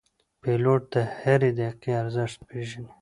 پیلوټ 0.41 0.81
د 0.93 0.95
هرې 1.17 1.49
دقیقې 1.59 1.91
ارزښت 2.01 2.39
پېژني. 2.47 2.93